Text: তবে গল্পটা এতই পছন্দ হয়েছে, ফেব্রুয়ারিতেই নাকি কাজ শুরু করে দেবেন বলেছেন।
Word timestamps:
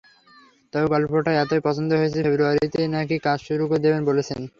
তবে 0.73 0.85
গল্পটা 0.93 1.31
এতই 1.43 1.61
পছন্দ 1.67 1.89
হয়েছে, 1.93 2.19
ফেব্রুয়ারিতেই 2.25 2.87
নাকি 2.95 3.15
কাজ 3.27 3.39
শুরু 3.47 3.63
করে 3.69 3.83
দেবেন 3.85 4.01
বলেছেন। 4.09 4.41